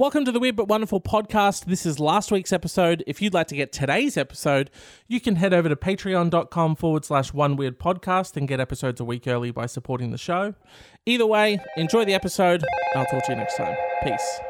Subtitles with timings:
[0.00, 1.66] Welcome to the Weird But Wonderful podcast.
[1.66, 3.04] This is last week's episode.
[3.06, 4.70] If you'd like to get today's episode,
[5.08, 9.04] you can head over to patreon.com forward slash one weird podcast and get episodes a
[9.04, 10.54] week early by supporting the show.
[11.04, 12.64] Either way, enjoy the episode.
[12.96, 13.76] I'll talk to you next time.
[14.02, 14.40] Peace.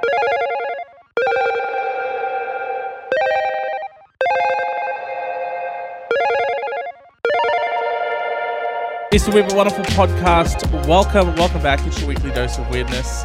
[9.13, 10.87] It's the Weird But Wonderful podcast.
[10.87, 11.85] Welcome, welcome back.
[11.89, 13.25] It's your weekly dose of weirdness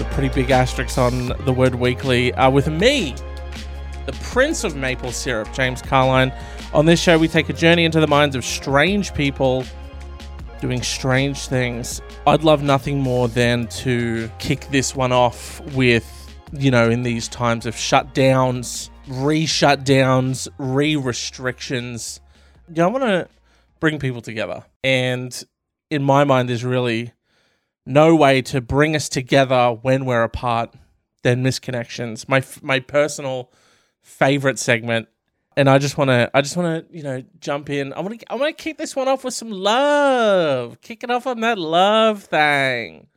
[0.00, 3.14] a pretty big asterisk on the word weekly uh, with me,
[4.06, 6.32] the Prince of Maple Syrup, James Carline.
[6.72, 9.64] On this show, we take a journey into the minds of strange people
[10.60, 12.00] doing strange things.
[12.26, 16.06] I'd love nothing more than to kick this one off with,
[16.52, 22.20] you know, in these times of shutdowns, re shutdowns, re restrictions.
[22.68, 23.28] You know, I want to
[23.80, 24.64] bring people together.
[24.82, 25.44] And
[25.90, 27.12] in my mind, there's really
[27.88, 30.74] no way to bring us together when we're apart
[31.22, 32.28] than misconnections.
[32.28, 33.50] My my personal
[34.02, 35.08] favorite segment,
[35.56, 37.92] and I just want to I just want to you know jump in.
[37.94, 40.80] I want to I want to kick this one off with some love.
[40.82, 43.08] Kick it off on that love thing.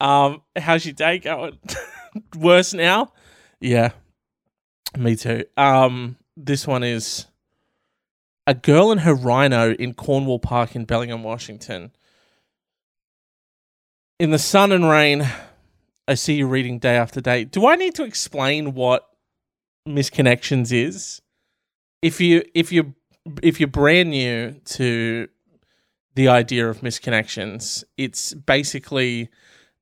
[0.00, 1.58] Um, how's your day going?
[2.36, 3.12] Worse now?
[3.60, 3.90] Yeah,
[4.96, 5.44] me too.
[5.56, 7.26] Um, this one is
[8.46, 11.90] a girl and her rhino in Cornwall Park in Bellingham, Washington
[14.18, 15.28] in the sun and rain,
[16.06, 17.44] I see you reading day after day.
[17.44, 19.08] Do I need to explain what
[19.86, 21.22] misconnections is?
[22.02, 22.94] If you if you
[23.42, 25.28] if you're brand new to
[26.14, 29.28] the idea of misconnections, it's basically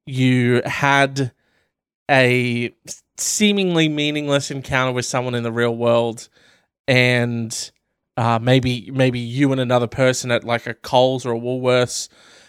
[0.06, 1.32] you had
[2.10, 2.74] a
[3.16, 6.28] seemingly meaningless encounter with someone in the real world
[6.86, 7.70] and
[8.16, 12.08] uh, maybe maybe you and another person at like a Coles or a Woolworths,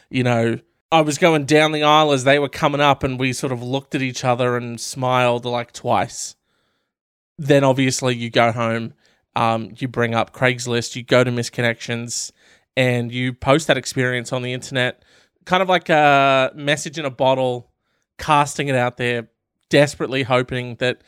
[0.09, 3.33] you know, I was going down the aisle as they were coming up, and we
[3.33, 6.35] sort of looked at each other and smiled like twice.
[7.37, 8.93] Then obviously you go home,
[9.35, 12.31] um, you bring up Craigslist, you go to Misconnections,
[12.77, 15.03] and you post that experience on the internet,
[15.45, 17.69] kind of like a message in a bottle,
[18.17, 19.27] casting it out there,
[19.69, 21.01] desperately hoping that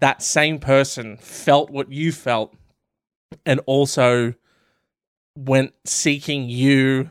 [0.00, 2.54] that same person felt what you felt,
[3.46, 4.34] and also
[5.34, 7.08] went seeking you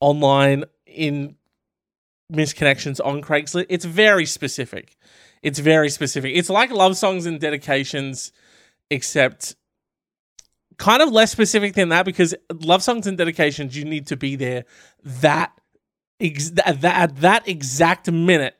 [0.00, 1.36] online in
[2.32, 3.66] misconnections on Craigslist.
[3.68, 4.96] It's very specific.
[5.42, 6.32] It's very specific.
[6.34, 8.32] It's like love songs and dedications,
[8.90, 9.56] except
[10.78, 14.36] kind of less specific than that because love songs and dedications you need to be
[14.36, 14.64] there
[15.04, 15.52] that
[16.20, 18.56] ex- that, that that exact minute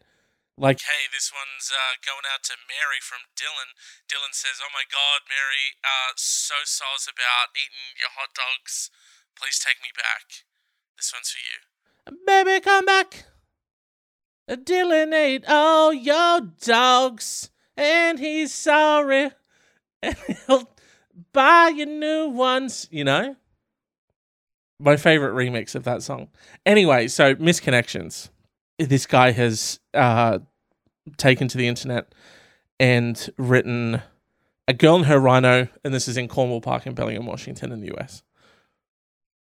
[0.58, 3.72] like hey this one's uh, going out to mary from dylan
[4.06, 8.90] dylan says oh my god mary uh, so soz about eating your hot dogs
[9.34, 10.46] please take me back
[10.96, 11.71] this one's for you
[12.26, 13.24] Baby, come back.
[14.48, 19.30] Dylan ate all your dogs, and he's sorry,
[20.02, 20.68] and he'll
[21.32, 22.88] buy you new ones.
[22.90, 23.36] You know,
[24.80, 26.28] my favorite remix of that song.
[26.66, 28.30] Anyway, so misconnections.
[28.78, 30.40] This guy has uh,
[31.16, 32.12] taken to the internet
[32.80, 34.02] and written
[34.66, 37.80] a girl and her rhino, and this is in Cornwall Park in Bellingham, Washington, in
[37.80, 38.22] the US.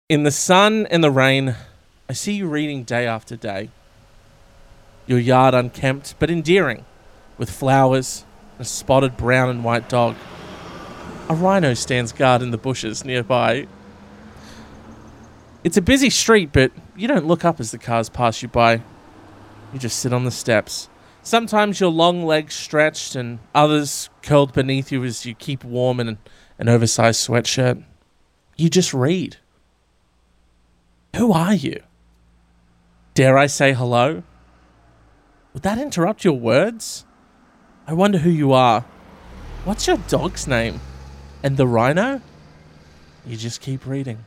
[0.09, 1.57] In the sun and the rain,
[2.07, 3.71] I see you reading day after day.
[5.07, 6.85] Your yard unkempt but endearing,
[7.39, 8.27] with flowers,
[8.59, 10.17] and a spotted brown and white dog.
[11.31, 13.67] A rhino stands guard in the bushes nearby.
[15.63, 18.83] It's a busy street, but you don't look up as the cars pass you by.
[19.73, 20.91] You just sit on the steps.
[21.23, 26.19] Sometimes your long legs stretched, and others curled beneath you as you keep warm in
[26.59, 27.83] an oversized sweatshirt.
[28.59, 29.39] You just read.
[31.17, 31.81] Who are you?
[33.15, 34.25] Dare I say hello?
[35.53, 37.05] Would that interrupt your words?
[37.87, 38.85] I wonder who you are.
[39.65, 40.81] What's your dog's name?
[41.41, 42.21] And the rhino?
[43.25, 44.25] You just keep reading.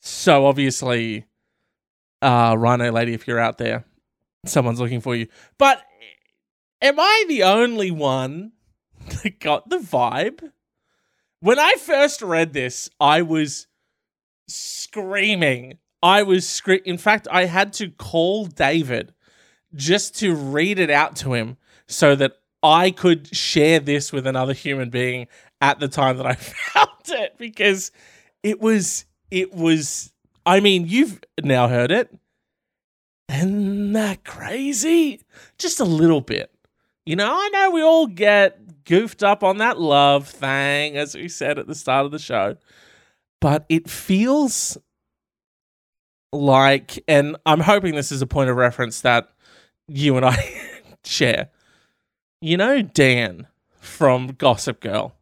[0.00, 1.26] So obviously,
[2.20, 3.84] uh, Rhino Lady, if you're out there,
[4.44, 5.28] someone's looking for you.
[5.56, 5.84] But
[6.80, 8.52] am I the only one
[9.22, 10.50] that got the vibe?
[11.38, 13.68] When I first read this, I was
[14.48, 19.14] screaming I was scre- in fact I had to call David
[19.74, 21.56] just to read it out to him
[21.86, 25.28] so that I could share this with another human being
[25.60, 27.90] at the time that I found it because
[28.42, 30.12] it was it was
[30.44, 32.12] I mean you've now heard it.
[33.28, 35.22] Isn't that crazy?
[35.56, 36.52] Just a little bit.
[37.06, 41.28] You know I know we all get goofed up on that love thing as we
[41.28, 42.56] said at the start of the show
[43.40, 44.76] but it feels
[46.32, 49.28] like, and I'm hoping this is a point of reference that
[49.88, 50.36] you and I
[51.04, 51.50] share.
[52.40, 53.46] You know Dan
[53.78, 55.14] from Gossip Girl,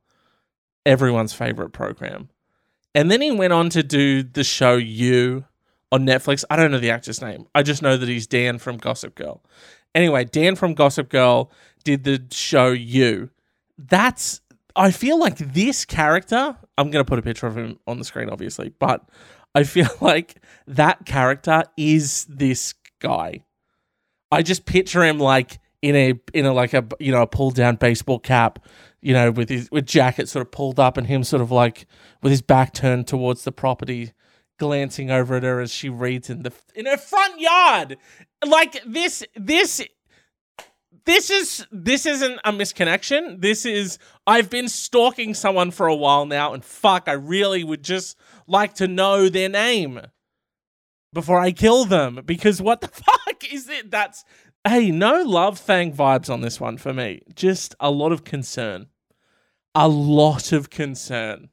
[0.86, 2.30] everyone's favorite program.
[2.94, 5.44] And then he went on to do the show You
[5.92, 6.44] on Netflix.
[6.50, 7.46] I don't know the actor's name.
[7.54, 9.42] I just know that he's Dan from Gossip Girl.
[9.94, 11.50] Anyway, Dan from Gossip Girl
[11.84, 13.30] did the show You.
[13.78, 14.40] That's
[14.76, 18.04] I feel like this character, I'm going to put a picture of him on the
[18.04, 19.08] screen obviously, but
[19.54, 20.36] I feel like
[20.66, 23.44] that character is this guy.
[24.30, 27.54] I just picture him like in a in a like a you know a pulled
[27.54, 28.64] down baseball cap,
[29.00, 31.86] you know, with his with jacket sort of pulled up and him sort of like
[32.22, 34.12] with his back turned towards the property,
[34.58, 37.96] glancing over at her as she reads in the in her front yard.
[38.46, 39.82] Like this this
[41.04, 43.40] this is this isn't a misconnection.
[43.40, 47.82] This is I've been stalking someone for a while now and fuck, I really would
[47.82, 48.16] just
[48.46, 50.00] like to know their name
[51.12, 53.90] before I kill them because what the fuck is it?
[53.90, 54.24] That's
[54.66, 57.22] hey, no love thang vibes on this one for me.
[57.34, 58.86] Just a lot of concern.
[59.74, 61.48] A lot of concern.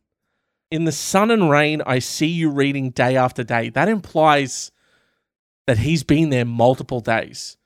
[0.69, 3.69] In the sun and rain, I see you reading day after day.
[3.69, 4.71] That implies
[5.65, 7.56] that he's been there multiple days.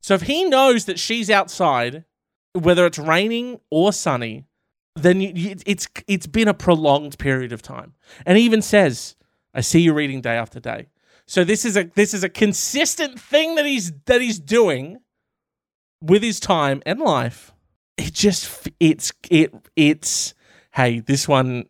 [0.00, 2.04] So if he knows that she's outside,
[2.52, 4.46] whether it's raining or sunny,
[4.94, 7.94] then you, you, it's it's been a prolonged period of time.
[8.26, 9.16] And he even says,
[9.54, 10.88] "I see you reading day after day."
[11.26, 15.00] So this is a this is a consistent thing that he's that he's doing
[16.02, 17.52] with his time and life.
[17.96, 20.34] It just it's it it's
[20.72, 21.68] hey, this one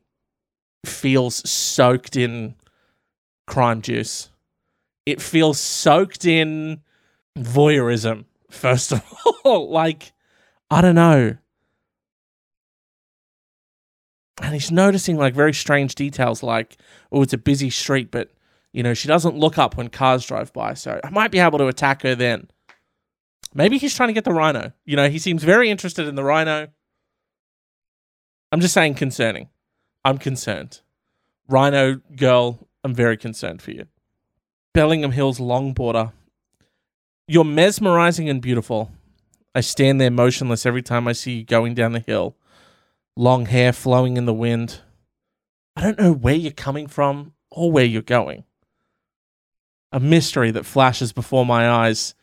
[0.86, 2.54] feels soaked in
[3.46, 4.30] crime juice.
[5.06, 6.82] It feels soaked in
[7.42, 9.02] voyeurism, first of
[9.44, 9.70] all.
[9.70, 10.12] like,
[10.70, 11.36] I don't know.
[14.40, 16.76] And he's noticing like very strange details, like,
[17.10, 18.30] oh, it's a busy street, but
[18.72, 21.58] you know, she doesn't look up when cars drive by, so I might be able
[21.58, 22.48] to attack her then.
[23.54, 24.72] Maybe he's trying to get the rhino.
[24.84, 26.68] You know, he seems very interested in the rhino.
[28.52, 29.48] I'm just saying concerning.
[30.04, 30.80] I'm concerned.
[31.48, 33.86] Rhino girl, I'm very concerned for you.
[34.74, 36.12] Bellingham Hills longboarder
[37.28, 38.90] you're mesmerizing and beautiful.
[39.54, 42.36] I stand there motionless every time I see you going down the hill.
[43.16, 44.80] Long hair flowing in the wind.
[45.76, 48.44] I don't know where you're coming from or where you're going.
[49.92, 52.14] A mystery that flashes before my eyes.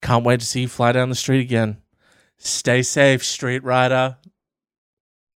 [0.00, 1.78] Can't wait to see you fly down the street again.
[2.38, 4.16] Stay safe, street rider.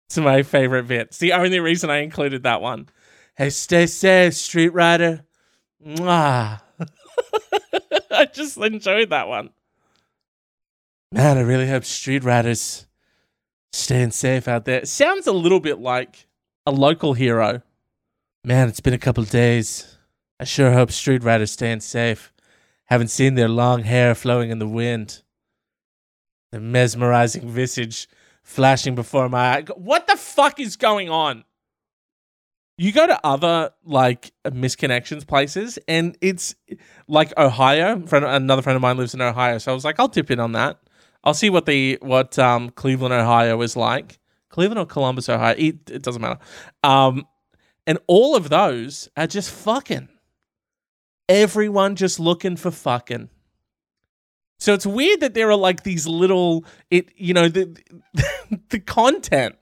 [0.06, 1.08] It's my favorite bit.
[1.08, 2.88] It's the only reason I included that one.
[3.36, 5.24] Hey, stay safe, street rider.
[5.84, 6.60] Mwah.
[8.14, 9.50] I just enjoyed that one.
[11.12, 12.86] Man, I really hope Street Riders
[13.72, 14.84] staying safe out there.
[14.84, 16.26] sounds a little bit like
[16.66, 17.62] a local hero.
[18.44, 19.96] Man, it's been a couple days.
[20.38, 22.32] I sure hope Street Riders staying safe.
[22.86, 25.22] Haven't seen their long hair flowing in the wind.
[26.50, 28.08] The mesmerizing visage
[28.42, 29.64] flashing before my eye.
[29.76, 31.44] What the fuck is going on?
[32.80, 36.54] You go to other like misconnections places and it's
[37.08, 38.00] like ohio.
[38.06, 40.40] Friend, another friend of mine lives in ohio so i was like i'll dip in
[40.40, 40.78] on that.
[41.22, 44.18] I'll see what the what um cleveland ohio is like.
[44.48, 46.38] Cleveland or columbus ohio it, it doesn't matter.
[46.82, 47.26] Um
[47.86, 50.08] and all of those are just fucking.
[51.28, 53.28] Everyone just looking for fucking.
[54.58, 57.76] So it's weird that there are like these little it you know the
[58.70, 59.56] the content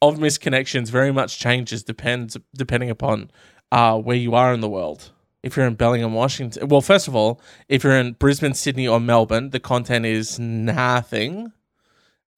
[0.00, 3.30] of misconnections very much changes depends depending upon
[3.72, 5.10] uh, where you are in the world.
[5.42, 8.98] If you're in Bellingham, Washington, well, first of all, if you're in Brisbane, Sydney, or
[8.98, 11.52] Melbourne, the content is nothing.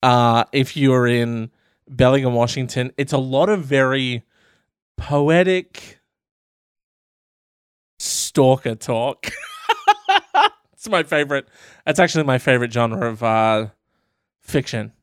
[0.03, 1.51] Uh, if you're in
[1.89, 4.23] Bellingham, Washington, it's a lot of very
[4.97, 5.99] poetic
[7.99, 9.27] stalker talk.
[10.73, 11.47] it's my favorite.
[11.87, 13.67] It's actually my favorite genre of uh,
[14.41, 14.93] fiction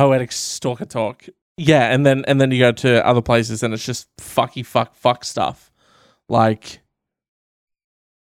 [0.00, 1.26] poetic stalker talk.
[1.58, 4.94] Yeah, and then and then you go to other places and it's just fucky fuck
[4.94, 5.70] fuck stuff.
[6.28, 6.80] Like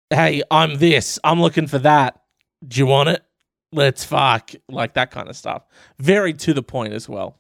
[0.10, 1.20] hey, I'm this.
[1.24, 2.22] I'm looking for that.
[2.68, 3.24] Do you want it?
[3.72, 4.52] Let's fuck.
[4.68, 5.64] Like that kind of stuff.
[6.00, 7.38] Very to the point as well.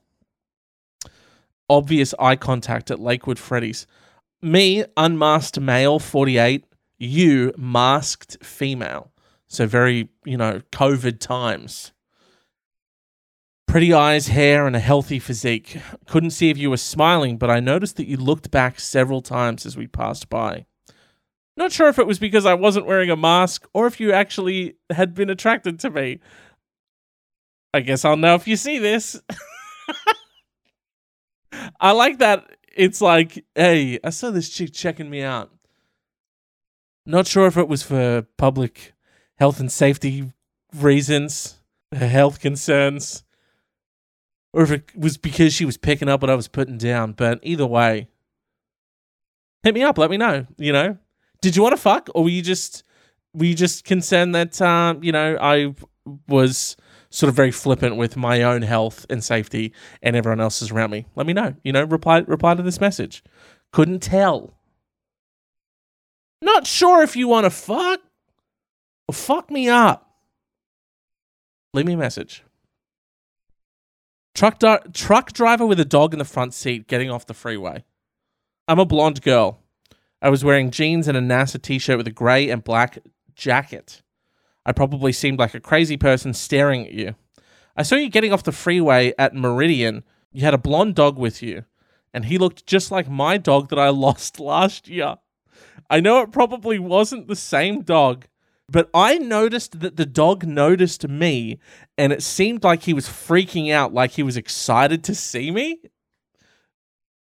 [1.69, 3.85] Obvious eye contact at Lakewood Freddy's.
[4.41, 6.65] Me, unmasked male, 48.
[6.97, 9.11] You, masked female.
[9.47, 11.91] So very, you know, COVID times.
[13.69, 15.77] Pretty eyes, hair, and a healthy physique.
[16.07, 19.63] Couldn't see if you were smiling, but I noticed that you looked back several times
[19.63, 20.65] as we passed by.
[21.55, 24.73] Not sure if it was because I wasn't wearing a mask or if you actually
[24.89, 26.19] had been attracted to me.
[27.71, 29.21] I guess I'll know if you see this.
[31.79, 35.51] I like that it's like, hey, I saw this chick checking me out.
[37.05, 38.93] Not sure if it was for public
[39.37, 40.31] health and safety
[40.73, 41.59] reasons
[41.91, 43.23] health concerns,
[44.53, 47.13] or if it was because she was picking up what I was putting down.
[47.13, 48.07] But either way,
[49.63, 49.97] hit me up.
[49.97, 50.45] Let me know.
[50.57, 50.97] You know,
[51.41, 52.83] did you want to fuck, or were you just
[53.33, 55.73] were you just concerned that um, you know I
[56.27, 56.75] was
[57.11, 61.05] sort of very flippant with my own health and safety and everyone else's around me?
[61.15, 61.55] Let me know.
[61.63, 63.23] You know, reply reply to this message.
[63.71, 64.53] Couldn't tell.
[66.41, 67.99] Not sure if you want to fuck.
[69.07, 70.05] Well, fuck me up.
[71.73, 72.43] Leave me a message.
[74.35, 77.83] Truck, di- truck driver with a dog in the front seat getting off the freeway.
[78.67, 79.59] I'm a blonde girl.
[80.21, 82.99] I was wearing jeans and a NASA t shirt with a grey and black
[83.35, 84.01] jacket.
[84.65, 87.15] I probably seemed like a crazy person staring at you.
[87.75, 90.03] I saw you getting off the freeway at Meridian.
[90.31, 91.65] You had a blonde dog with you,
[92.13, 95.17] and he looked just like my dog that I lost last year.
[95.89, 98.27] I know it probably wasn't the same dog,
[98.71, 101.59] but I noticed that the dog noticed me,
[101.97, 105.79] and it seemed like he was freaking out, like he was excited to see me.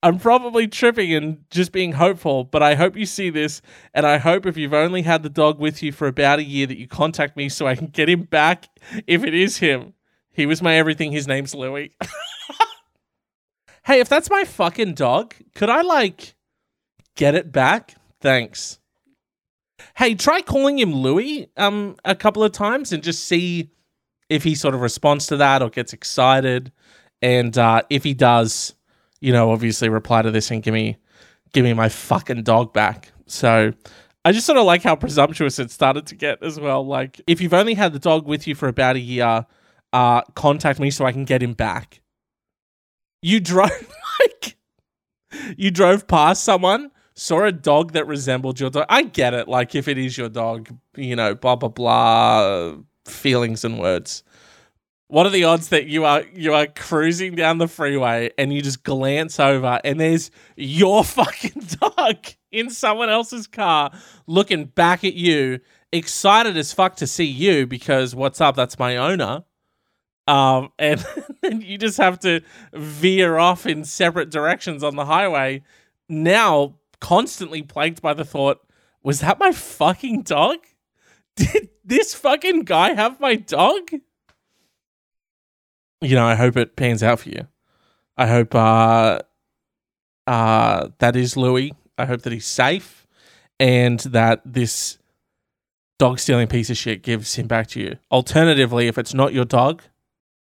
[0.03, 3.61] I'm probably tripping and just being hopeful, but I hope you see this.
[3.93, 6.67] And I hope if you've only had the dog with you for about a year
[6.67, 8.69] that you contact me so I can get him back
[9.07, 9.95] if it is him.
[10.33, 11.13] He was my everything.
[11.13, 11.97] His name's Louie.
[13.85, 16.35] hey, if that's my fucking dog, could I like
[17.17, 17.95] get it back?
[18.21, 18.79] Thanks.
[19.97, 23.71] Hey, try calling him Louie um a couple of times and just see
[24.29, 26.73] if he sort of responds to that or gets excited.
[27.23, 28.75] And uh, if he does,
[29.21, 30.97] you know, obviously reply to this and give me
[31.53, 33.13] give me my fucking dog back.
[33.27, 33.73] So
[34.25, 36.85] I just sort of like how presumptuous it started to get as well.
[36.85, 39.47] Like if you've only had the dog with you for about a year,
[39.93, 42.01] uh, contact me so I can get him back.
[43.23, 43.71] You drove
[44.21, 44.57] like
[45.57, 48.87] you drove past someone, saw a dog that resembled your dog.
[48.89, 49.49] I get it.
[49.49, 54.23] Like if it is your dog, you know, blah blah blah, feelings and words.
[55.09, 58.61] What are the odds that you are you are cruising down the freeway and you
[58.61, 62.19] just glance over and there's your fucking dog
[62.53, 63.93] in someone else's car
[64.27, 65.61] looking back at you,
[65.93, 68.57] excited as fuck to see you because what's up?
[68.57, 69.45] That's my owner.
[70.27, 71.05] Um, and,
[71.43, 72.41] and you just have to
[72.75, 75.63] veer off in separate directions on the highway.
[76.09, 78.61] Now, constantly plagued by the thought,
[79.03, 80.59] was that my fucking dog?
[81.37, 83.91] Did this fucking guy have my dog?
[86.01, 87.47] you know, I hope it pans out for you.
[88.17, 89.21] I hope uh,
[90.27, 91.75] uh, that is Louie.
[91.99, 93.07] I hope that he's safe
[93.59, 94.99] and that this
[95.99, 97.97] dog stealing piece of shit gives him back to you.
[98.11, 99.83] Alternatively, if it's not your dog,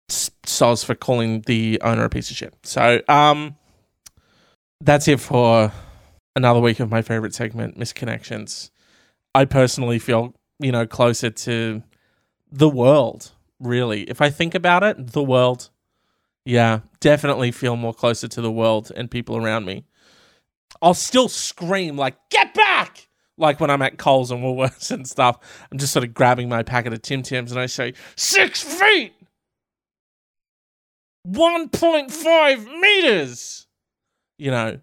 [0.10, 2.54] soz for calling the owner a piece of shit.
[2.64, 3.56] So, um,
[4.82, 5.72] that's it for
[6.36, 8.72] another week of my favorite segment, Misconnections.
[9.36, 11.84] I personally feel, you know, closer to
[12.52, 14.04] the world really.
[14.04, 15.70] If I think about it, the world,
[16.46, 19.86] yeah, definitely feel more closer to the world and people around me.
[20.82, 23.08] I'll still scream like, get back!
[23.38, 25.38] Like when I'm at Coles and Woolworths and stuff.
[25.72, 29.14] I'm just sort of grabbing my packet of Tim Tams and I say, six feet!
[31.28, 33.68] 1.5 meters!
[34.38, 34.80] You know,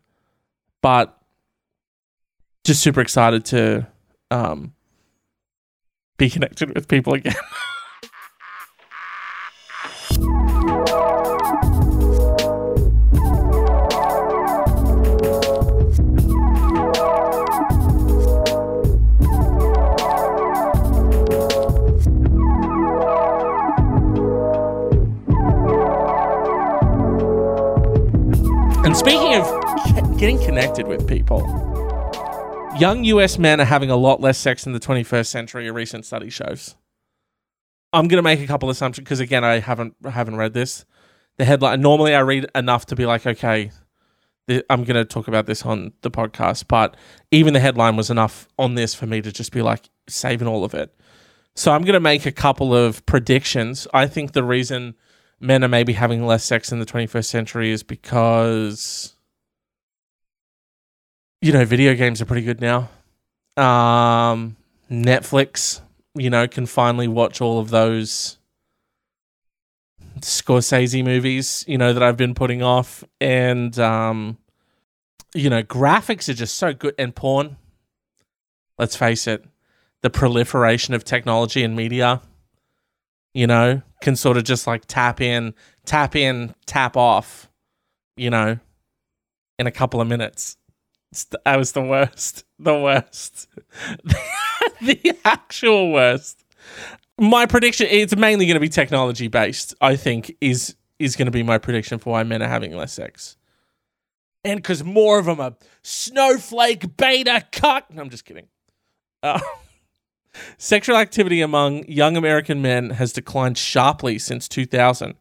[0.83, 1.16] but
[2.67, 3.87] just super excited to
[4.33, 4.75] um,
[6.17, 7.35] be connected with people again.
[28.85, 31.66] And speaking of getting connected with people,
[32.79, 36.05] young US men are having a lot less sex in the 21st century, a recent
[36.05, 36.75] study shows.
[37.93, 40.85] I'm going to make a couple assumptions because again, I haven't haven't read this.
[41.39, 43.71] The headline normally I read enough to be like, okay,
[44.49, 46.97] I'm going to talk about this on the podcast, but
[47.31, 50.65] even the headline was enough on this for me to just be like saving all
[50.65, 50.95] of it.
[51.55, 53.89] So I'm going to make a couple of predictions.
[53.95, 54.95] I think the reason
[55.41, 59.16] men are maybe having less sex in the 21st century is because
[61.41, 62.89] you know video games are pretty good now.
[63.57, 64.57] Um
[64.91, 65.81] netflix
[66.15, 68.39] you know can finally watch all of those
[70.21, 73.03] scorsese movies you know that i've been putting off.
[73.21, 74.39] And um
[75.35, 76.95] you know graphics are just so good.
[76.99, 77.57] And porn
[78.79, 79.45] let's face it
[80.03, 82.21] the proliferation of technology and media
[83.37, 85.53] you know, can sort of just like tap in,
[85.85, 87.51] tap in, tap off,
[88.17, 88.59] you know,
[89.59, 90.57] in a couple of minutes.
[91.25, 92.45] That was the worst.
[92.59, 93.49] The worst.
[94.81, 96.45] the actual worst.
[97.19, 101.33] my prediction it's mainly going to be technology based i think is is going to
[101.33, 103.37] be my prediction for why men are having less sex
[104.45, 108.47] and because more of them are snowflake beta cuck no, i'm just kidding
[109.23, 109.41] uh,
[110.59, 115.15] sexual activity among young american men has declined sharply since 2000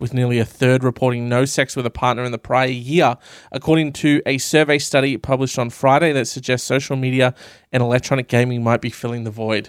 [0.00, 3.16] with nearly a third reporting no sex with a partner in the prior year,
[3.52, 7.34] according to a survey study published on Friday that suggests social media
[7.70, 9.68] and electronic gaming might be filling the void.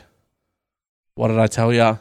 [1.15, 1.97] What did I tell ya?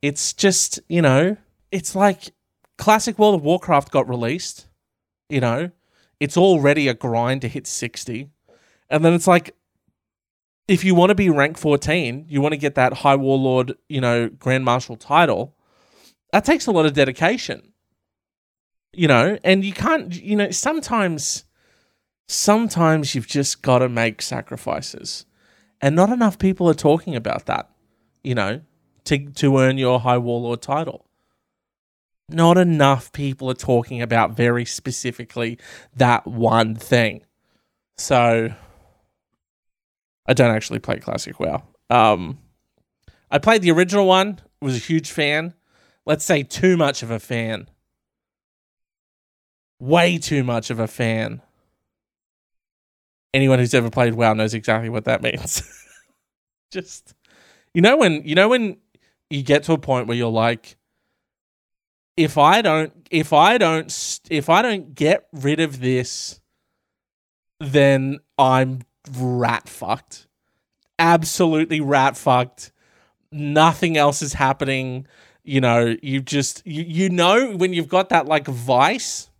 [0.00, 1.36] It's just, you know,
[1.70, 2.32] it's like
[2.78, 4.66] classic World of Warcraft got released,
[5.28, 5.70] you know,
[6.18, 8.30] it's already a grind to hit 60.
[8.88, 9.54] And then it's like,
[10.66, 14.00] if you want to be rank 14, you want to get that High Warlord, you
[14.00, 15.54] know, Grand Marshal title,
[16.32, 17.73] that takes a lot of dedication
[18.96, 21.44] you know, and you can't, you know, sometimes,
[22.28, 25.26] sometimes you've just got to make sacrifices,
[25.80, 27.70] and not enough people are talking about that,
[28.22, 28.60] you know,
[29.04, 31.06] to to earn your High Warlord title.
[32.28, 35.58] Not enough people are talking about very specifically
[35.94, 37.24] that one thing.
[37.98, 38.54] So,
[40.26, 41.62] I don't actually play Classic WoW.
[41.90, 42.38] Um,
[43.30, 44.40] I played the original one.
[44.62, 45.52] Was a huge fan.
[46.06, 47.68] Let's say too much of a fan
[49.84, 51.42] way too much of a fan.
[53.32, 55.62] Anyone who's ever played WoW knows exactly what that means.
[56.70, 57.14] Just
[57.72, 58.78] you know when you know when
[59.30, 60.76] you get to a point where you're like
[62.16, 66.40] if I don't if I don't if I don't get rid of this
[67.60, 68.80] then I'm
[69.16, 70.26] rat fucked.
[70.98, 72.72] Absolutely rat fucked.
[73.30, 75.06] Nothing else is happening.
[75.44, 79.30] You know, you just you you know when you've got that like vice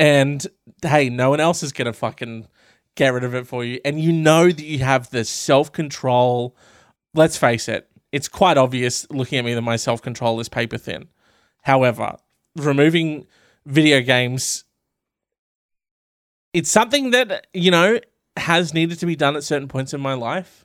[0.00, 0.46] and
[0.82, 2.48] hey, no one else is gonna fucking
[2.96, 3.80] get rid of it for you.
[3.84, 6.56] And you know that you have the self control.
[7.14, 10.78] Let's face it, it's quite obvious looking at me that my self control is paper
[10.78, 11.08] thin.
[11.62, 12.16] However,
[12.56, 13.26] removing
[13.66, 14.64] video games,
[16.54, 18.00] it's something that, you know,
[18.38, 20.64] has needed to be done at certain points in my life.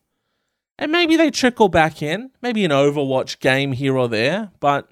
[0.78, 4.90] And maybe they trickle back in, maybe an Overwatch game here or there, but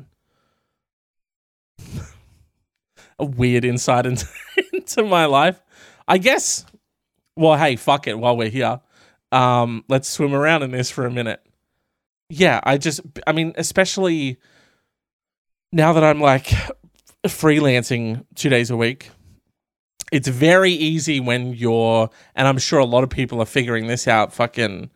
[3.19, 4.27] a weird insight into,
[4.73, 5.61] into my life.
[6.07, 6.65] I guess.
[7.35, 8.17] Well, hey, fuck it.
[8.19, 8.81] While we're here,
[9.31, 11.41] um, let's swim around in this for a minute.
[12.29, 14.37] Yeah, I just, I mean, especially
[15.71, 16.53] now that I'm like
[17.27, 19.09] freelancing two days a week.
[20.11, 24.07] It's very easy when you're, and I'm sure a lot of people are figuring this
[24.07, 24.31] out.
[24.33, 24.91] Fucking,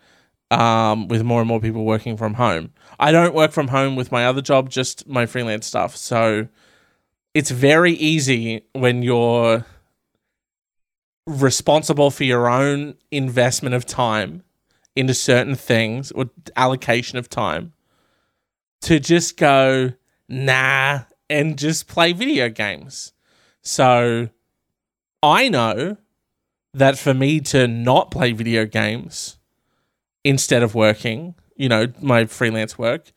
[0.52, 2.72] um, with more and more people working from home.
[3.00, 5.96] I don't work from home with my other job, just my freelance stuff.
[5.96, 6.48] So
[7.38, 9.64] it's very easy when you're
[11.28, 14.42] responsible for your own investment of time
[14.96, 17.74] into certain things or allocation of time
[18.82, 19.94] to just go
[20.28, 23.14] nah and just play video games.
[23.62, 24.30] So
[25.22, 25.98] I know
[26.74, 29.38] that for me to not play video games
[30.24, 33.12] instead of working, you know, my freelance work,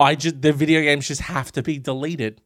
[0.00, 2.40] I just the video games just have to be deleted.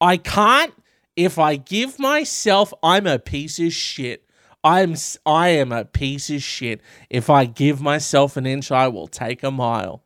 [0.00, 0.72] I can't
[1.16, 4.24] if I give myself I'm a piece of shit.
[4.62, 6.80] I'm I am a piece of shit.
[7.08, 10.02] If I give myself an inch, I will take a mile.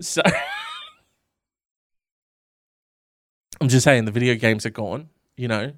[0.00, 0.22] So
[3.60, 5.72] I'm just saying the video games are gone, you know.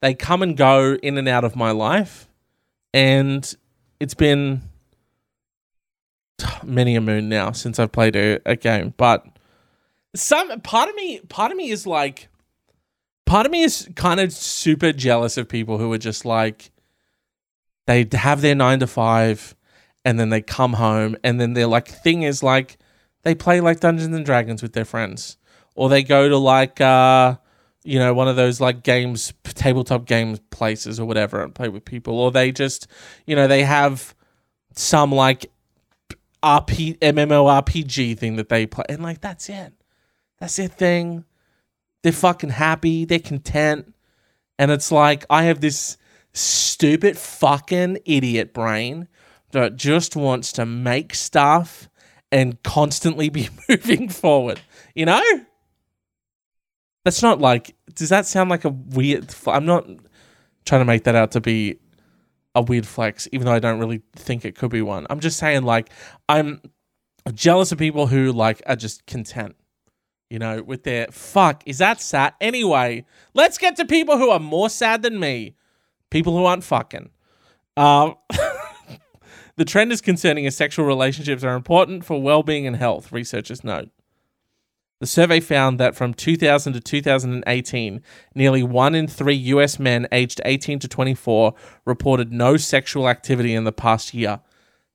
[0.00, 2.28] They come and go in and out of my life
[2.94, 3.54] and
[4.00, 4.62] it's been
[6.62, 9.26] many a moon now since I've played a, a game, but
[10.14, 12.28] some part of me part of me is like
[13.28, 16.70] part of me is kind of super jealous of people who are just like
[17.86, 19.54] they have their nine to five
[20.04, 22.78] and then they come home and then their like thing is like
[23.22, 25.36] they play like Dungeons and Dragons with their friends.
[25.74, 27.36] Or they go to like uh
[27.84, 31.84] you know one of those like games tabletop games places or whatever and play with
[31.84, 32.18] people.
[32.18, 32.86] Or they just
[33.26, 34.14] you know they have
[34.72, 35.50] some like
[36.42, 38.86] RP MMORPG thing that they play.
[38.88, 39.74] And like that's it.
[40.38, 41.24] That's their thing
[42.08, 43.04] they're fucking happy.
[43.04, 43.94] They're content.
[44.58, 45.98] And it's like, I have this
[46.32, 49.08] stupid fucking idiot brain
[49.50, 51.90] that just wants to make stuff
[52.32, 54.58] and constantly be moving forward.
[54.94, 55.22] You know?
[57.04, 59.86] That's not like, does that sound like a weird, I'm not
[60.64, 61.78] trying to make that out to be
[62.54, 65.06] a weird flex, even though I don't really think it could be one.
[65.10, 65.90] I'm just saying, like,
[66.26, 66.62] I'm
[67.34, 69.56] jealous of people who, like, are just content
[70.30, 72.34] you know, with their fuck, is that sad?
[72.40, 75.54] Anyway, let's get to people who are more sad than me.
[76.10, 77.10] People who aren't fucking.
[77.76, 78.16] Um,
[79.58, 83.64] The trend is concerning as sexual relationships are important for well being and health, researchers
[83.64, 83.88] note.
[85.00, 88.00] The survey found that from 2000 to 2018,
[88.36, 93.64] nearly one in three US men aged 18 to 24 reported no sexual activity in
[93.64, 94.38] the past year.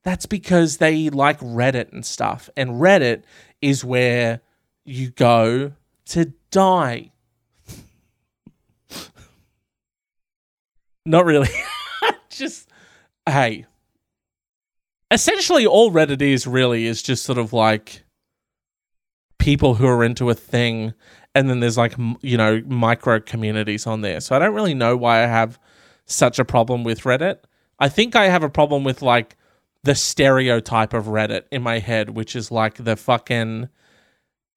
[0.04, 2.50] That's because they like Reddit and stuff.
[2.56, 3.24] And Reddit
[3.62, 4.40] is where
[4.86, 5.74] you go
[6.06, 7.12] to die.
[11.06, 11.50] Not really.
[12.30, 12.70] just,
[13.28, 13.66] hey.
[15.12, 18.04] Essentially, all Reddit is really is just sort of like
[19.38, 20.94] people who are into a thing
[21.36, 24.96] and then there's like you know micro communities on there so i don't really know
[24.96, 25.60] why i have
[26.06, 27.40] such a problem with reddit
[27.78, 29.36] i think i have a problem with like
[29.84, 33.68] the stereotype of reddit in my head which is like the fucking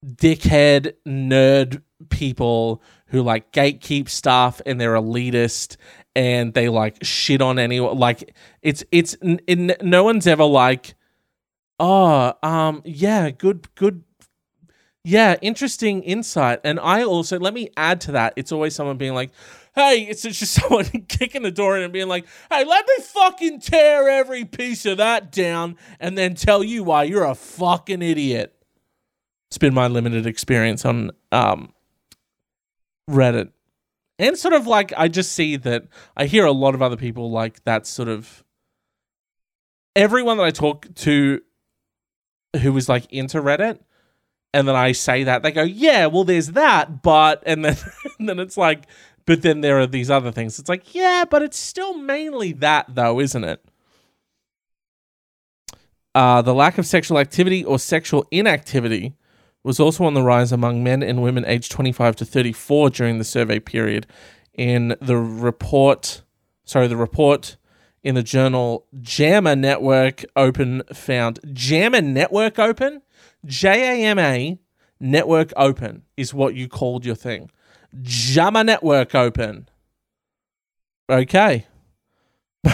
[0.05, 5.77] dickhead nerd people who like gatekeep stuff and they're elitist
[6.15, 10.95] and they like shit on anyone like it's it's it, no one's ever like
[11.79, 14.03] oh um yeah good good
[15.07, 16.59] yeah, interesting insight.
[16.65, 18.33] And I also let me add to that.
[18.35, 19.31] It's always someone being like,
[19.73, 23.61] "Hey," it's just someone kicking the door in and being like, "Hey, let me fucking
[23.61, 28.56] tear every piece of that down and then tell you why you're a fucking idiot."
[29.49, 31.73] It's been my limited experience on um,
[33.09, 33.51] Reddit.
[34.19, 37.29] And sort of like I just see that I hear a lot of other people
[37.31, 38.43] like that sort of
[39.95, 41.41] everyone that I talk to
[42.61, 43.79] who was like into Reddit
[44.53, 47.77] and then I say that they go, yeah, well, there's that, but and then
[48.19, 48.85] and then it's like,
[49.25, 50.57] but then there are these other things.
[50.57, 53.63] It's like, yeah, but it's still mainly that though, isn't it?
[56.15, 59.13] Uh, the lack of sexual activity or sexual inactivity
[59.67, 63.25] was also on the rise among men and women aged 25 to 34 during the
[63.25, 64.07] survey period.
[64.53, 66.23] In the report,
[66.63, 67.57] sorry, the report
[68.01, 73.01] in the journal JAMA Network Open found JAMA Network Open
[73.45, 74.57] JAMA
[75.01, 77.51] Network Open is what you called your thing.
[78.01, 79.67] JAMA Network Open.
[81.09, 81.67] Okay.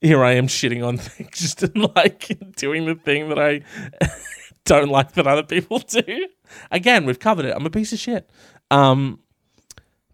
[0.00, 3.62] Here I am shitting on things just like doing the thing that I
[4.64, 6.28] don't like that other people do.
[6.70, 7.54] Again, we've covered it.
[7.56, 8.30] I'm a piece of shit.
[8.70, 9.20] Um,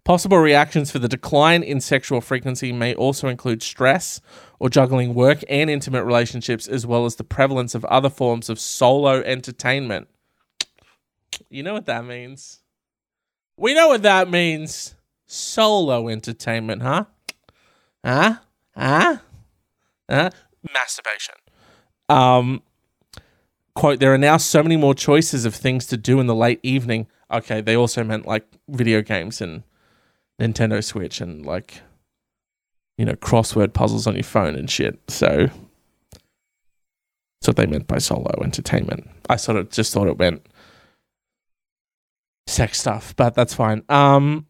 [0.03, 4.19] Possible reactions for the decline in sexual frequency may also include stress
[4.59, 8.59] or juggling work and intimate relationships, as well as the prevalence of other forms of
[8.59, 10.07] solo entertainment.
[11.49, 12.59] You know what that means?
[13.57, 14.95] We know what that means.
[15.27, 17.05] Solo entertainment, huh?
[18.05, 18.35] Huh?
[18.75, 19.17] Huh?
[20.09, 20.29] Huh?
[20.73, 21.35] Masturbation.
[22.09, 22.61] Um,
[23.75, 26.59] quote, there are now so many more choices of things to do in the late
[26.63, 27.07] evening.
[27.31, 29.63] Okay, they also meant like video games and
[30.39, 31.81] Nintendo Switch and like
[32.97, 34.99] you know crossword puzzles on your phone and shit.
[35.07, 35.49] So
[37.41, 39.09] that's what they meant by solo entertainment.
[39.29, 40.45] I sort of just thought it meant
[42.47, 43.83] sex stuff, but that's fine.
[43.89, 44.45] Um,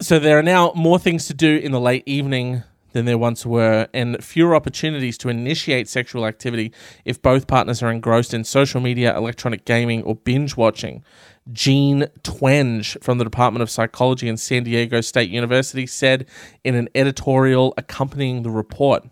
[0.00, 3.44] so there are now more things to do in the late evening than there once
[3.44, 6.72] were, and fewer opportunities to initiate sexual activity
[7.04, 11.02] if both partners are engrossed in social media, electronic gaming, or binge watching.
[11.50, 16.26] Jean Twenge from the Department of Psychology in San Diego State University said
[16.62, 19.04] in an editorial accompanying the report.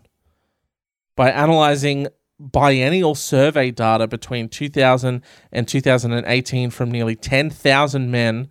[1.15, 2.07] By analyzing
[2.39, 8.49] biennial survey data between 2000 and 2018 from nearly 10,000 men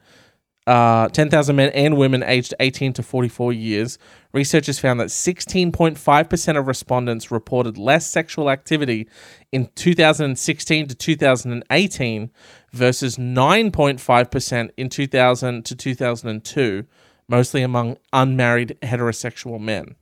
[0.70, 3.98] uh, 10,000 men and women aged 18 to 44 years,
[4.32, 9.08] researchers found that 16.5% of respondents reported less sexual activity
[9.50, 12.30] in 2016 to 2018
[12.70, 16.86] versus 9.5% in 2000 to 2002,
[17.28, 19.96] mostly among unmarried heterosexual men.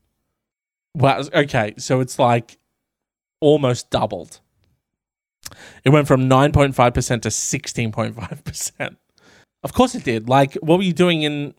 [0.95, 2.59] Well, okay, so it's like
[3.41, 4.41] almost doubled.
[5.83, 8.97] It went from 9.5% to 16.5%.
[9.63, 10.29] Of course it did.
[10.29, 11.55] Like, what were you doing in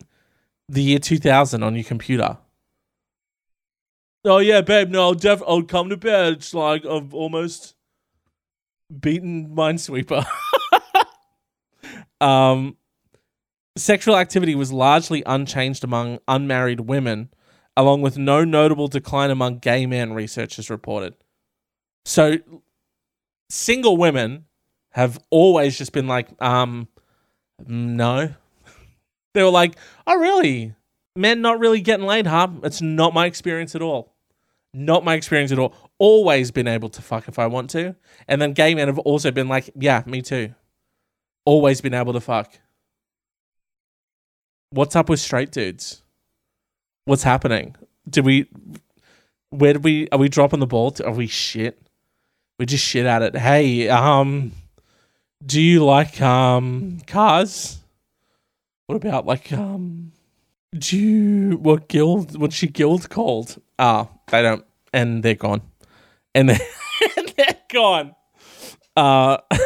[0.68, 2.38] the year 2000 on your computer?
[4.24, 4.90] Oh yeah, babe.
[4.90, 6.34] No, I'll def- I'll come to bed.
[6.34, 7.74] It's like I've almost
[8.98, 10.26] beaten Minesweeper.
[12.20, 12.76] um,
[13.76, 17.30] sexual activity was largely unchanged among unmarried women,
[17.78, 20.12] along with no notable decline among gay men.
[20.12, 21.14] Researchers reported.
[22.04, 22.38] So,
[23.48, 24.44] single women
[24.90, 26.88] have always just been like, um,
[27.66, 28.34] no.
[29.34, 30.74] They were like, oh, really?
[31.16, 32.48] Men not really getting laid, huh?
[32.62, 34.12] It's not my experience at all.
[34.72, 35.74] Not my experience at all.
[35.98, 37.96] Always been able to fuck if I want to.
[38.28, 40.54] And then gay men have also been like, yeah, me too.
[41.44, 42.58] Always been able to fuck.
[44.70, 46.02] What's up with straight dudes?
[47.04, 47.74] What's happening?
[48.08, 48.46] Do we
[49.50, 50.92] Where did we are we dropping the ball?
[50.92, 51.82] To, are we shit?
[52.58, 53.36] We just shit at it.
[53.36, 54.52] Hey, um,
[55.44, 57.78] do you like um cars?
[58.86, 60.12] What about like um
[60.76, 63.60] do you what guild what's she guild called?
[63.78, 65.62] Ah, they don't and they're gone.
[66.34, 66.60] And they're,
[67.16, 68.14] and they're gone.
[68.96, 69.38] Uh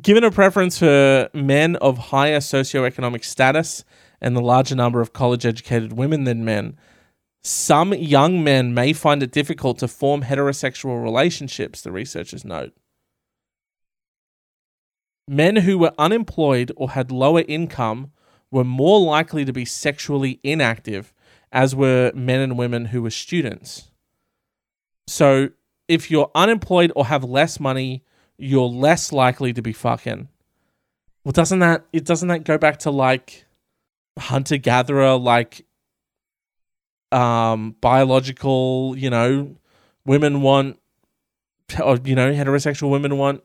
[0.00, 3.84] given a preference for men of higher socioeconomic status
[4.20, 6.76] and the larger number of college educated women than men,
[7.42, 12.72] some young men may find it difficult to form heterosexual relationships, the researchers note.
[15.28, 18.12] Men who were unemployed or had lower income
[18.50, 21.12] were more likely to be sexually inactive,
[21.52, 23.90] as were men and women who were students.
[25.08, 25.50] So,
[25.88, 28.04] if you're unemployed or have less money,
[28.38, 30.28] you're less likely to be fucking.
[31.24, 33.46] Well, doesn't that it doesn't that go back to like
[34.18, 35.66] hunter gatherer, like
[37.12, 39.56] um biological, you know,
[40.04, 40.78] women want
[41.82, 43.42] or you know, heterosexual women want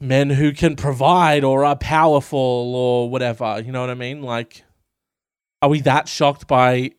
[0.00, 3.60] men who can provide or are powerful or whatever.
[3.64, 4.22] You know what I mean?
[4.22, 4.64] Like,
[5.60, 6.92] are we that shocked by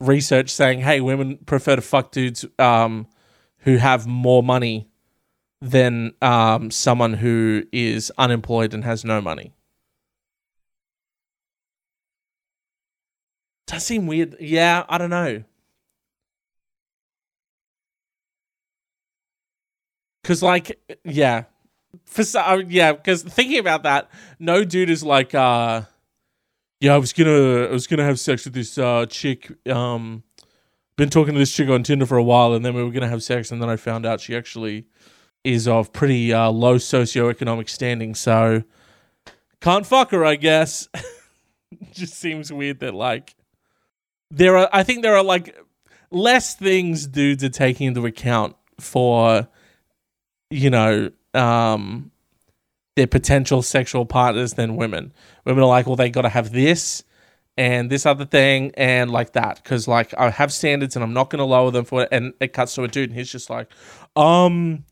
[0.00, 3.06] research saying, hey, women prefer to fuck dudes um,
[3.58, 4.88] who have more money
[5.60, 9.54] than um, someone who is unemployed and has no money?
[13.66, 14.36] Does seem weird.
[14.38, 15.44] Yeah, I don't know.
[20.24, 21.44] Cause like, yeah,
[22.04, 25.82] for so, yeah, because thinking about that, no dude is like, uh,
[26.80, 29.50] yeah, I was gonna, I was gonna have sex with this uh, chick.
[29.68, 30.22] Um,
[30.96, 33.08] been talking to this chick on Tinder for a while, and then we were gonna
[33.08, 34.86] have sex, and then I found out she actually
[35.44, 38.62] is of pretty uh, low socioeconomic standing, so
[39.60, 40.88] can't fuck her, I guess.
[41.92, 43.34] Just seems weird that like
[44.30, 44.68] there are.
[44.72, 45.56] I think there are like
[46.10, 49.48] less things dudes are taking into account for,
[50.50, 52.10] you know, um,
[52.96, 55.12] their potential sexual partners than women.
[55.44, 57.04] Women are like, well, they got to have this
[57.56, 61.30] and this other thing and like that because like I have standards and I'm not
[61.30, 62.08] going to lower them for it.
[62.10, 63.68] And it cuts to a dude and he's just like,
[64.16, 64.84] um,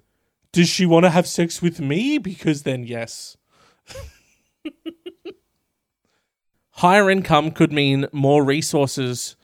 [0.53, 2.19] does she want to have sex with me?
[2.19, 3.37] Because then yes.
[6.73, 9.37] Higher income could mean more resources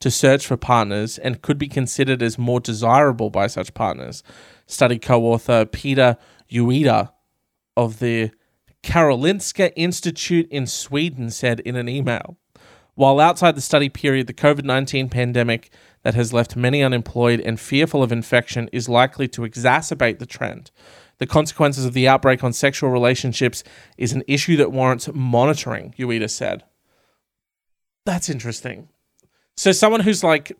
[0.00, 4.24] to search for partners and could be considered as more desirable by such partners.
[4.66, 6.16] Study co author Peter
[6.50, 7.12] Ueda
[7.76, 8.30] of the
[8.82, 12.36] Karolinska Institute in Sweden said in an email.
[12.94, 15.70] While outside the study period, the COVID 19 pandemic
[16.02, 20.70] that has left many unemployed and fearful of infection is likely to exacerbate the trend.
[21.18, 23.62] The consequences of the outbreak on sexual relationships
[23.96, 26.64] is an issue that warrants monitoring, Ueda said.
[28.04, 28.88] That's interesting.
[29.56, 30.56] So, someone who's like,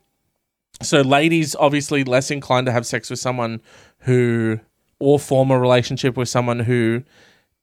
[0.81, 3.61] so ladies obviously less inclined to have sex with someone
[3.99, 4.59] who
[4.99, 7.03] or form a relationship with someone who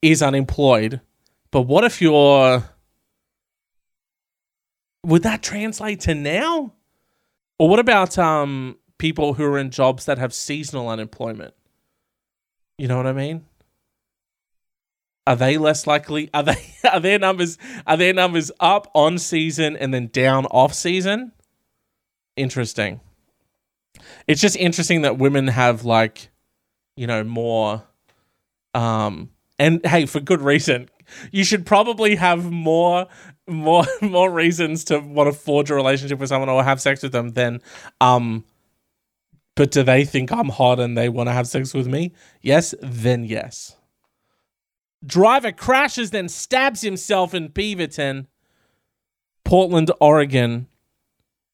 [0.02, 1.00] is unemployed.
[1.50, 2.64] But what if you're.
[5.06, 6.74] Would that translate to now?
[7.58, 11.54] Or what about um, people who are in jobs that have seasonal unemployment?
[12.76, 13.46] You know what I mean?
[15.26, 16.28] Are they less likely?
[16.34, 20.74] Are they are their numbers are their numbers up on season and then down off
[20.74, 21.32] season?
[22.40, 23.00] Interesting.
[24.26, 26.30] It's just interesting that women have like
[26.96, 27.82] you know, more
[28.74, 30.88] um and hey, for good reason.
[31.32, 33.06] You should probably have more
[33.46, 37.12] more more reasons to want to forge a relationship with someone or have sex with
[37.12, 37.60] them than
[38.00, 38.44] um
[39.56, 42.12] but do they think I'm hot and they want to have sex with me?
[42.40, 43.76] Yes, then yes.
[45.04, 48.26] Driver crashes, then stabs himself in Beaverton,
[49.44, 50.68] Portland, Oregon,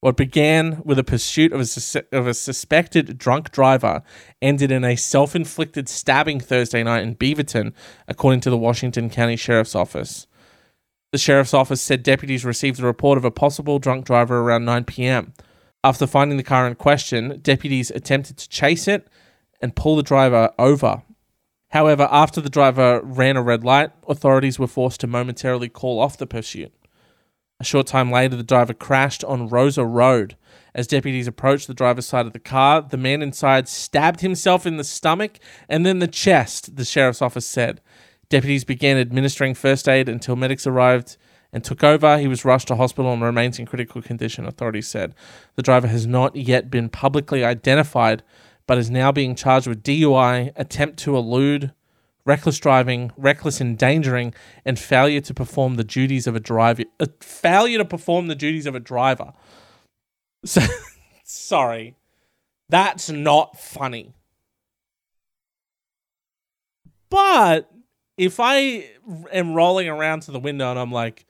[0.01, 4.03] what began with a pursuit of a, sus- of a suspected drunk driver
[4.43, 7.73] ended in a self inflicted stabbing Thursday night in Beaverton,
[8.07, 10.27] according to the Washington County Sheriff's Office.
[11.13, 14.85] The Sheriff's Office said deputies received a report of a possible drunk driver around 9
[14.85, 15.33] p.m.
[15.83, 19.09] After finding the car in question, deputies attempted to chase it
[19.63, 21.03] and pull the driver over.
[21.71, 26.19] However, after the driver ran a red light, authorities were forced to momentarily call off
[26.19, 26.73] the pursuit.
[27.59, 30.37] A short time later, the driver crashed on Rosa Road.
[30.75, 34.77] As deputies approached the driver's side of the car, the man inside stabbed himself in
[34.77, 35.39] the stomach
[35.69, 37.81] and then the chest, the sheriff's office said.
[38.29, 41.17] Deputies began administering first aid until medics arrived
[41.51, 42.19] and took over.
[42.19, 45.15] He was rushed to hospital and remains in critical condition, authorities said.
[45.55, 48.23] The driver has not yet been publicly identified,
[48.67, 51.73] but is now being charged with DUI, attempt to elude
[52.27, 54.35] reckless driving, reckless endangering,
[54.67, 56.83] and failure to perform the duties of a driver.
[57.01, 59.33] Uh, failure to perform the duties of a driver.
[60.45, 60.61] So,
[61.25, 61.97] sorry.
[62.69, 64.13] That's not funny.
[67.09, 67.71] But
[68.19, 68.91] if I
[69.33, 71.25] am rolling around to the window and I'm like,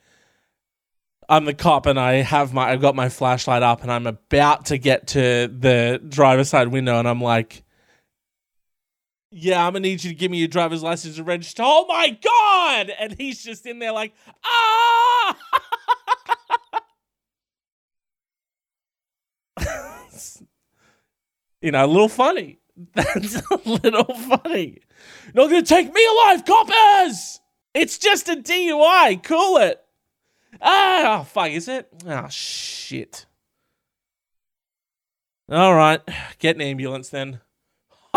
[1.29, 4.67] I'm the cop and I have my I've got my flashlight up and I'm about
[4.67, 7.65] to get to the driver's side window and I'm like,
[9.31, 11.63] yeah, I'm gonna need you to give me your driver's license and register.
[11.65, 12.91] Oh my god!
[12.99, 15.37] And he's just in there like, ah!
[21.61, 22.61] you know, a little funny.
[22.95, 24.79] That's a little funny.
[25.35, 27.41] Not gonna take me alive, coppers!
[27.75, 29.23] It's just a DUI.
[29.23, 29.83] Cool it.
[30.63, 31.89] Ah, oh, fuck, is it?
[32.07, 33.27] Oh, shit.
[35.51, 36.01] All right,
[36.39, 37.41] get an ambulance then.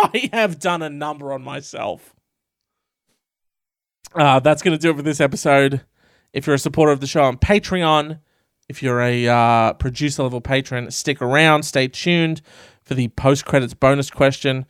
[0.02, 2.16] I have done a number on myself.
[4.14, 5.82] Uh, that's going to do it for this episode.
[6.32, 8.20] If you're a supporter of the show on Patreon,
[8.68, 12.42] if you're a uh, producer level patron, stick around, stay tuned
[12.84, 14.66] for the post credits bonus question.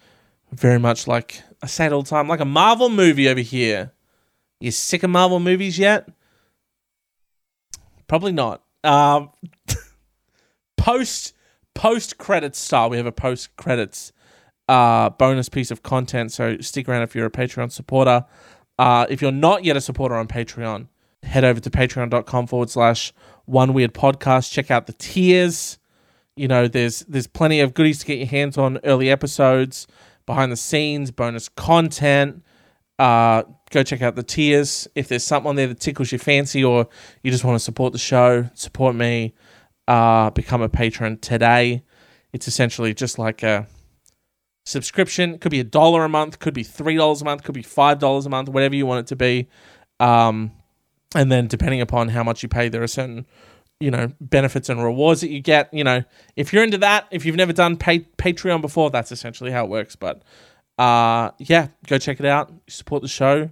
[0.51, 3.93] Very much like I say it all the time, like a Marvel movie over here.
[4.59, 6.09] You sick of Marvel movies yet?
[8.07, 8.63] Probably not.
[8.83, 9.29] Um,
[10.77, 11.33] post
[11.75, 12.89] post credits style.
[12.89, 14.11] We have a post credits
[14.69, 16.31] uh, bonus piece of content.
[16.31, 18.23] So stick around if you're a Patreon supporter.
[18.77, 20.87] Uh, if you're not yet a supporter on Patreon,
[21.23, 23.11] head over to patreon.com forward slash
[23.45, 24.51] one weird podcast.
[24.51, 25.79] Check out the tiers.
[26.35, 29.87] You know, there's there's plenty of goodies to get your hands on, early episodes,
[30.27, 32.43] behind the scenes, bonus content.
[32.99, 34.87] Uh, go check out the tiers.
[34.93, 36.87] If there's something on there that tickles your fancy or
[37.23, 39.33] you just want to support the show, support me,
[39.87, 41.83] uh, become a patron today.
[42.31, 43.67] It's essentially just like a
[44.69, 45.37] subscription.
[45.39, 47.99] Could be a dollar a month, could be three dollars a month, could be five
[47.99, 49.47] dollars a month, whatever you want it to be.
[49.99, 50.51] Um,
[51.15, 53.25] and then depending upon how much you pay, there are certain
[53.79, 55.73] you know benefits and rewards that you get.
[55.73, 56.03] You know,
[56.35, 59.69] if you're into that, if you've never done pay- Patreon before, that's essentially how it
[59.69, 59.95] works.
[59.95, 60.21] But
[60.77, 62.51] uh, yeah, go check it out.
[62.67, 63.49] Support the show.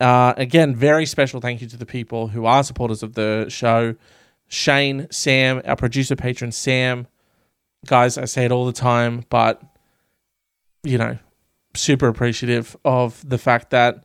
[0.00, 3.94] Uh, again, very special thank you to the people who are supporters of the show.
[4.48, 7.06] Shane, Sam, our producer patron Sam.
[7.86, 9.62] Guys, I say it all the time, but
[10.82, 11.18] you know,
[11.74, 14.04] super appreciative of the fact that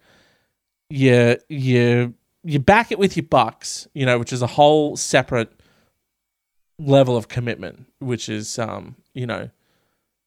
[0.90, 5.52] you you you back it with your bucks, you know, which is a whole separate
[6.78, 9.50] level of commitment, which is um, you know,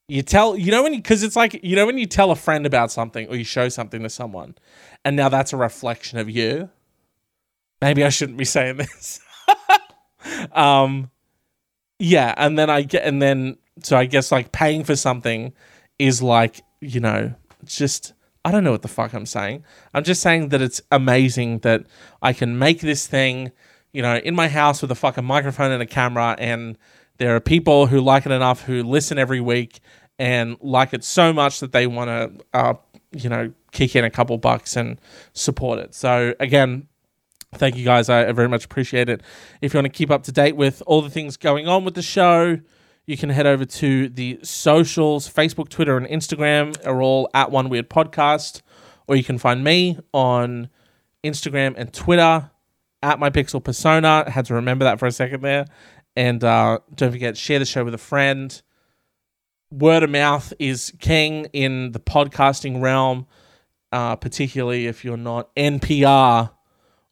[0.07, 2.65] you tell you know when because it's like you know when you tell a friend
[2.65, 4.55] about something or you show something to someone,
[5.05, 6.69] and now that's a reflection of you.
[7.81, 9.21] Maybe I shouldn't be saying this.
[10.51, 11.09] um,
[11.99, 15.53] yeah, and then I get and then so I guess like paying for something
[15.99, 17.33] is like, you know,
[17.65, 19.63] just I don't know what the fuck I'm saying.
[19.93, 21.85] I'm just saying that it's amazing that
[22.21, 23.51] I can make this thing,
[23.91, 26.77] you know, in my house with a fucking microphone and a camera and
[27.17, 29.81] there are people who like it enough who listen every week
[30.17, 32.73] and like it so much that they want to uh,
[33.11, 34.99] you know, kick in a couple bucks and
[35.33, 35.93] support it.
[35.93, 36.87] So again,
[37.55, 38.09] thank you guys.
[38.09, 39.21] I very much appreciate it.
[39.61, 41.95] If you want to keep up to date with all the things going on with
[41.95, 42.59] the show,
[43.09, 47.67] you can head over to the socials Facebook, Twitter, and Instagram are all at One
[47.67, 48.61] Weird Podcast.
[49.07, 50.69] Or you can find me on
[51.23, 52.51] Instagram and Twitter
[53.01, 54.25] at my Pixel Persona.
[54.27, 55.65] I had to remember that for a second there.
[56.15, 58.61] And uh, don't forget, share the show with a friend.
[59.71, 63.25] Word of mouth is king in the podcasting realm,
[63.91, 66.51] uh, particularly if you're not NPR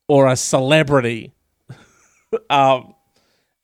[0.07, 1.33] or a celebrity.
[2.51, 2.93] um,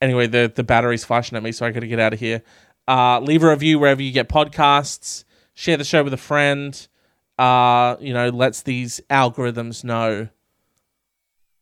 [0.03, 2.43] anyway, the the battery's flashing at me, so I got to get out of here.
[2.87, 5.23] Uh, leave a review wherever you get podcasts.
[5.55, 6.87] Share the show with a friend.
[7.39, 10.27] Uh, you know, lets these algorithms know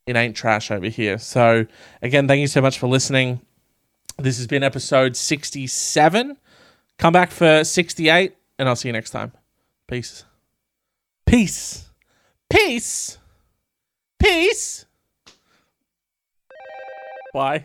[0.06, 1.18] it ain't trash over here.
[1.18, 1.66] So
[2.02, 3.40] again, thank you so much for listening.
[4.18, 6.38] This has been episode sixty-seven.
[6.98, 9.32] Come back for sixty-eight, and I'll see you next time.
[9.88, 10.26] Peace.
[11.26, 11.90] Peace.
[12.50, 13.18] Peace.
[14.20, 14.86] Peace.
[17.34, 17.62] Bye.